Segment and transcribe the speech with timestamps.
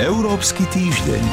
[0.00, 1.24] Európsky týždeň.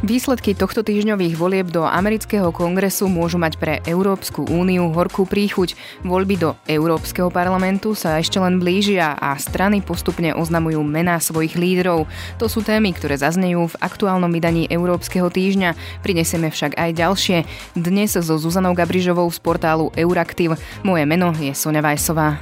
[0.00, 5.76] Výsledky tohto týždňových volieb do amerického kongresu môžu mať pre Európsku úniu horkú príchuť.
[6.08, 12.08] Voľby do Európskeho parlamentu sa ešte len blížia a strany postupne oznamujú mená svojich lídrov.
[12.40, 16.00] To sú témy, ktoré zaznejú v aktuálnom vydaní Európskeho týždňa.
[16.00, 17.36] Prinesieme však aj ďalšie.
[17.76, 20.56] Dnes so Zuzanou Gabrižovou z portálu Euraktiv.
[20.80, 22.40] Moje meno je Sonja Vajsová.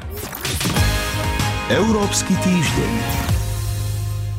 [1.68, 3.27] Európsky týždeň.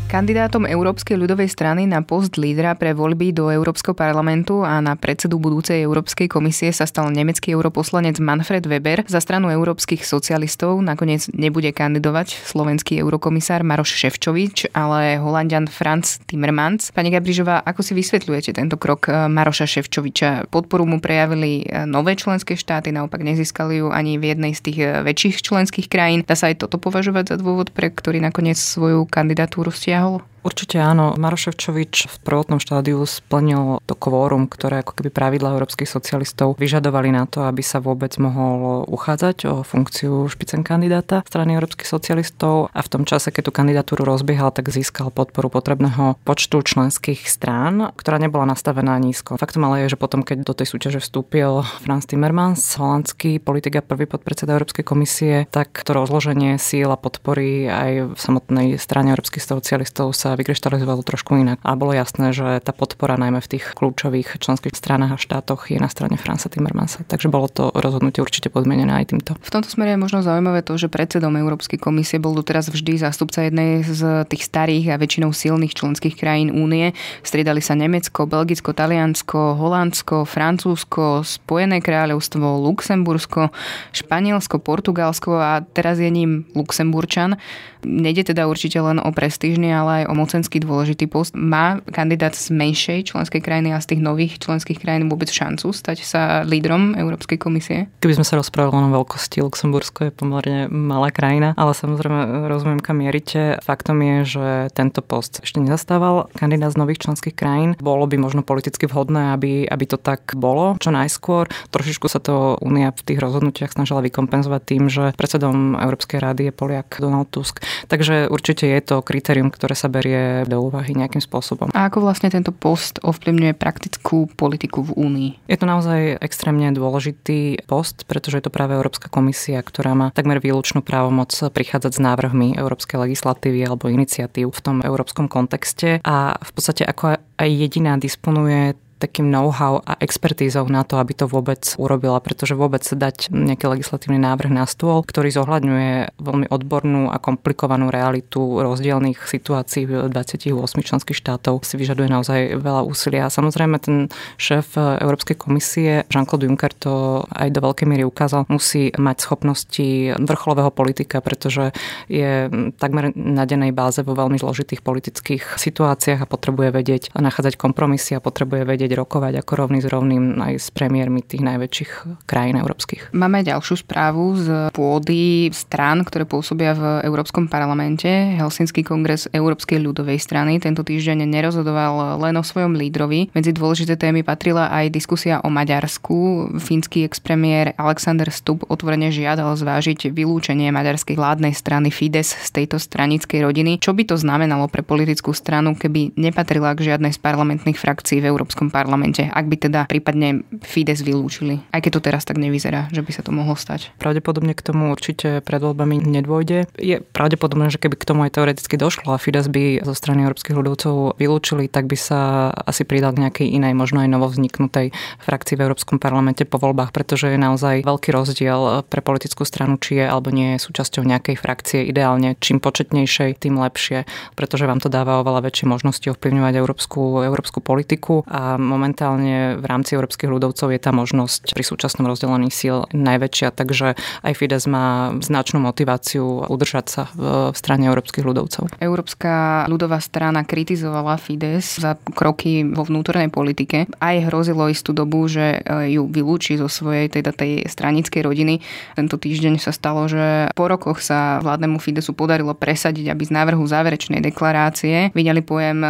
[0.10, 5.38] Kandidátom Európskej ľudovej strany na post lídra pre voľby do Európskeho parlamentu a na predsedu
[5.38, 9.06] budúcej Európskej komisie sa stal nemecký europoslanec Manfred Weber.
[9.06, 16.90] Za stranu európskych socialistov nakoniec nebude kandidovať slovenský eurokomisár Maroš Ševčovič, ale holandian Franz Timmermans.
[16.90, 20.50] Pani Gabrižová, ako si vysvetľujete tento krok eh, Maroša Ševčoviča?
[20.50, 24.80] Podporu mu prejavili eh, nové členské štáty, naopak nezískali ju ani v jednej z tých
[24.82, 26.26] eh, väčších členských krajín.
[26.26, 29.99] Dá sa aj toto považovať za dôvod, pre ktorý nakoniec svoju kandidatúru stiahol?
[30.00, 30.22] Stiahol?
[30.42, 31.14] Určite áno.
[31.20, 37.28] Maroševčovič v prvotnom štádiu splnil to kvórum, ktoré ako keby pravidla európskych socialistov vyžadovali na
[37.28, 42.92] to, aby sa vôbec mohol uchádzať o funkciu špicen kandidáta strany európskych socialistov a v
[42.92, 48.48] tom čase, keď tú kandidatúru rozbiehal, tak získal podporu potrebného počtu členských strán, ktorá nebola
[48.48, 49.36] nastavená nízko.
[49.36, 53.86] Faktom ale je, že potom, keď do tej súťaže vstúpil Franz Timmermans, holandský politik a
[53.86, 59.44] prvý podpredseda Európskej komisie, tak to rozloženie síl a podpory aj v samotnej strane európskych
[59.44, 61.58] socialistov sa sa vykryštalizovalo trošku inak.
[61.66, 65.82] A bolo jasné, že tá podpora najmä v tých kľúčových členských stranách a štátoch je
[65.82, 67.02] na strane Franca Timmermansa.
[67.10, 69.34] Takže bolo to rozhodnutie určite podmienené aj týmto.
[69.42, 73.42] V tomto smere je možno zaujímavé to, že predsedom Európskej komisie bol doteraz vždy zástupca
[73.42, 76.94] jednej z tých starých a väčšinou silných členských krajín únie.
[77.26, 83.50] Striedali sa Nemecko, Belgicko, Taliansko, Holandsko, Francúzsko, Spojené kráľovstvo, Luxembursko,
[83.98, 87.42] Španielsko, Portugalsko a teraz je ním Luxemburčan.
[87.80, 91.32] Nede teda určite len o prestížny, ale aj o mocensky dôležitý post.
[91.32, 96.04] Má kandidát z menšej členskej krajiny a z tých nových členských krajín vôbec šancu stať
[96.04, 97.88] sa lídrom Európskej komisie?
[98.04, 103.00] Keby sme sa rozprávali o veľkosti, Luxembursko je pomerne malá krajina, ale samozrejme rozumiem, kam
[103.00, 103.62] mierite.
[103.64, 107.78] Faktom je, že tento post ešte nezastával kandidát z nových členských krajín.
[107.80, 111.48] Bolo by možno politicky vhodné, aby, aby to tak bolo čo najskôr.
[111.70, 116.58] Trošičku sa to Únia v tých rozhodnutiach snažila vykompenzovať tým, že predsedom Európskej rady je
[116.58, 117.62] Poliak Donald Tusk.
[117.86, 120.09] Takže určite je to kritérium, ktoré sa berie
[120.46, 121.72] do úvahy nejakým spôsobom.
[121.74, 125.32] A ako vlastne tento post ovplyvňuje praktickú politiku v Únii?
[125.50, 130.42] Je to naozaj extrémne dôležitý post, pretože je to práve Európska komisia, ktorá má takmer
[130.42, 136.52] výlučnú právomoc prichádzať s návrhmi európskej legislatívy alebo iniciatív v tom európskom kontexte a v
[136.52, 142.20] podstate ako aj jediná disponuje takým know-how a expertízou na to, aby to vôbec urobila,
[142.20, 148.60] pretože vôbec dať nejaký legislatívny návrh na stôl, ktorý zohľadňuje veľmi odbornú a komplikovanú realitu
[148.60, 150.52] rozdielných situácií v 28
[150.84, 153.32] členských štátov si vyžaduje naozaj veľa úsilia.
[153.32, 159.18] Samozrejme ten šéf Európskej komisie Jean-Claude Juncker to aj do veľkej miery ukázal, musí mať
[159.24, 161.72] schopnosti vrcholového politika, pretože
[162.12, 168.18] je takmer na dennej báze vo veľmi zložitých politických situáciách a potrebuje vedieť nachádzať kompromisy
[168.18, 172.58] a potrebuje vedieť vedieť rokovať ako rovný s rovným aj s premiérmi tých najväčších krajín
[172.58, 173.14] európskych.
[173.14, 178.10] Máme ďalšiu správu z pôdy strán, ktoré pôsobia v Európskom parlamente.
[178.10, 183.30] Helsinský kongres Európskej ľudovej strany tento týždeň nerozhodoval len o svojom lídrovi.
[183.38, 186.50] Medzi dôležité témy patrila aj diskusia o Maďarsku.
[186.58, 193.46] Fínsky expremiér Alexander Stubb otvorene žiadal zvážiť vylúčenie maďarskej vládnej strany Fides z tejto stranickej
[193.46, 193.78] rodiny.
[193.78, 198.34] Čo by to znamenalo pre politickú stranu, keby nepatrila k žiadnej z parlamentných frakcií v
[198.34, 198.79] Európskom parlamente?
[198.80, 201.60] Parlamente, ak by teda prípadne Fides vylúčili.
[201.76, 203.92] Aj keď to teraz tak nevyzerá, že by sa to mohlo stať.
[204.00, 206.72] Pravdepodobne k tomu určite pred voľbami nedôjde.
[206.80, 210.56] Je pravdepodobné, že keby k tomu aj teoreticky došlo a Fides by zo strany európskych
[210.56, 212.20] ľudovcov vylúčili, tak by sa
[212.56, 217.28] asi pridal k nejakej inej, možno aj novovzniknutej frakcii v Európskom parlamente po voľbách, pretože
[217.28, 221.84] je naozaj veľký rozdiel pre politickú stranu, či je alebo nie je súčasťou nejakej frakcie.
[221.84, 224.08] Ideálne, čím početnejšej, tým lepšie,
[224.38, 229.98] pretože vám to dáva oveľa väčšie možnosti ovplyvňovať európsku, európsku politiku a momentálne v rámci
[229.98, 235.58] európskych ľudovcov je tá možnosť pri súčasnom rozdelení síl najväčšia, takže aj Fides má značnú
[235.58, 238.70] motiváciu udržať sa v strane európskych ľudovcov.
[238.78, 243.90] Európska ľudová strana kritizovala Fides za kroky vo vnútornej politike.
[243.98, 248.62] Aj hrozilo istú dobu, že e, ju vylúči zo svojej teda tej stranickej rodiny.
[248.94, 253.64] Tento týždeň sa stalo, že po rokoch sa vládnemu Fidesu podarilo presadiť, aby z návrhu
[253.64, 255.90] záverečnej deklarácie vydali pojem e,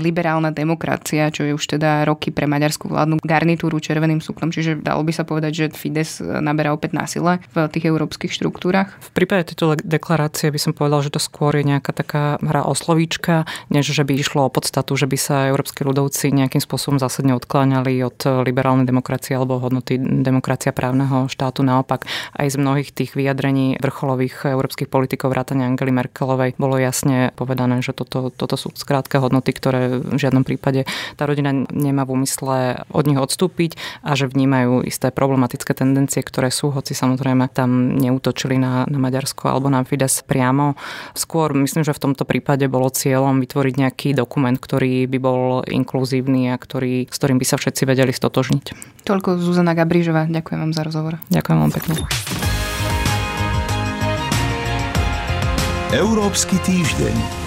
[0.00, 5.02] liberálna demokracia, čo je už teda roky pre maďarskú vládnu garnitúru červeným suknom, čiže dalo
[5.02, 8.94] by sa povedať, že Fides naberá opäť na sile v tých európskych štruktúrach.
[9.02, 12.74] V prípade tejto deklarácie by som povedal, že to skôr je nejaká taká hra o
[12.78, 17.34] slovíčka, než že by išlo o podstatu, že by sa európsky ľudovci nejakým spôsobom zásadne
[17.34, 21.66] odkláňali od liberálnej demokracie alebo hodnoty demokracia právneho štátu.
[21.66, 22.04] Naopak
[22.36, 27.96] aj z mnohých tých vyjadrení vrcholových európskych politikov vrátane Angely Merkelovej bolo jasne povedané, že
[27.96, 30.84] toto, toto sú skrátka hodnoty, ktoré v žiadnom prípade
[31.16, 31.56] tá rodina
[31.86, 36.92] nemá v úmysle od nich odstúpiť a že vnímajú isté problematické tendencie, ktoré sú, hoci
[36.92, 40.74] samozrejme tam neútočili na, na Maďarsko alebo na Fides priamo.
[41.14, 46.50] Skôr myslím, že v tomto prípade bolo cieľom vytvoriť nejaký dokument, ktorý by bol inkluzívny
[46.50, 48.64] a ktorý, s ktorým by sa všetci vedeli stotožniť.
[49.06, 50.26] Toľko Zuzana Gabrižová.
[50.26, 51.22] Ďakujem vám za rozhovor.
[51.30, 51.94] Ďakujem vám pekne.
[55.94, 57.45] Európsky týždeň.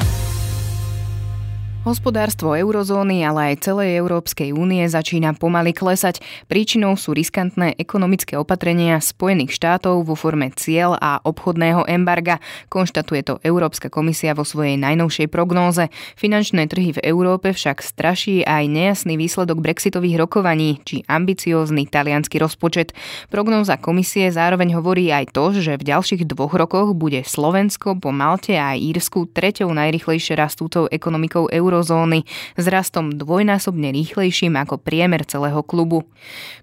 [1.89, 6.21] Hospodárstvo eurozóny, ale aj celej Európskej únie začína pomaly klesať.
[6.45, 12.37] Príčinou sú riskantné ekonomické opatrenia Spojených štátov vo forme cieľ a obchodného embarga,
[12.69, 15.89] konštatuje to Európska komisia vo svojej najnovšej prognóze.
[16.13, 22.93] Finančné trhy v Európe však straší aj nejasný výsledok brexitových rokovaní či ambiciózny talianský rozpočet.
[23.33, 28.61] Prognóza komisie zároveň hovorí aj to, že v ďalších dvoch rokoch bude Slovensko po Malte
[28.61, 32.27] a Írsku treťou najrychlejšie rastúcou ekonomikou Európy eurozóny
[32.59, 36.03] s rastom dvojnásobne rýchlejším ako priemer celého klubu.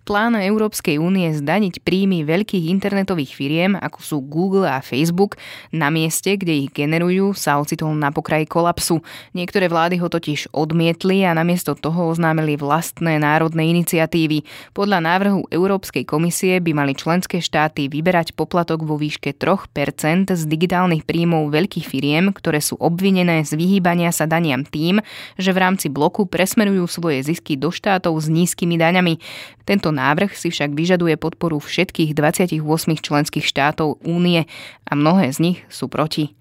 [0.04, 5.40] Plán Európskej únie zdaniť príjmy veľkých internetových firiem, ako sú Google a Facebook,
[5.72, 9.00] na mieste, kde ich generujú, sa ocitol na pokraji kolapsu.
[9.32, 14.44] Niektoré vlády ho totiž odmietli a namiesto toho oznámili vlastné národné iniciatívy.
[14.76, 21.08] Podľa návrhu Európskej komisie by mali členské štáty vyberať poplatok vo výške 3% z digitálnych
[21.08, 25.04] príjmov veľkých firiem, ktoré sú obvinené z vyhýbania sa daniam tým, tým,
[25.36, 29.20] že v rámci bloku presmerujú svoje zisky do štátov s nízkymi daňami.
[29.68, 32.62] Tento návrh si však vyžaduje podporu všetkých 28
[33.02, 34.48] členských štátov únie
[34.86, 36.35] a mnohé z nich sú proti.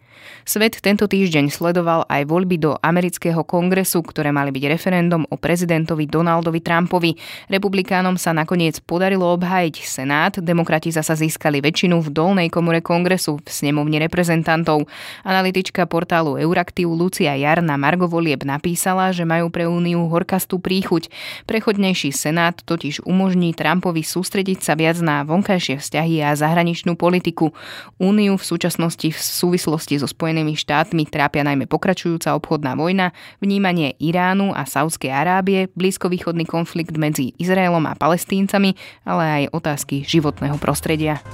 [0.46, 6.06] Svet tento týždeň sledoval aj voľby do amerického kongresu, ktoré mali byť referendum o prezidentovi
[6.06, 7.18] Donaldovi Trumpovi.
[7.50, 13.48] Republikánom sa nakoniec podarilo obhájiť Senát, demokrati zasa získali väčšinu v dolnej komore kongresu v
[13.50, 14.86] snemovni reprezentantov.
[15.26, 21.10] Analytička portálu Euraktiv Lucia Jar na Margo Volieb napísala, že majú pre úniu horkastú príchuť.
[21.50, 27.52] Prechodnejší Senát totiž umožní Trumpovi sústrediť sa viac na vonkajšie vzťahy a zahraničnú politiku.
[27.98, 33.10] Úniu v súčasnosti v súvislosti so Spojenými štátmi trápia najmä pokračujúca obchodná vojna,
[33.42, 40.62] vnímanie Iránu a Saudskej Arábie, blízkovýchodný konflikt medzi Izraelom a Palestíncami, ale aj otázky životného
[40.62, 41.26] prostredia.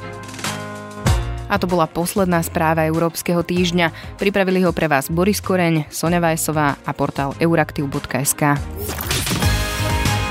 [1.52, 4.16] A to bola posledná správa Európskeho týždňa.
[4.16, 8.56] Pripravili ho pre vás Boris Koreň, Sonja Vajsová a portál euraktiv.sk.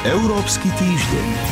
[0.09, 1.50] Európsky týždeň.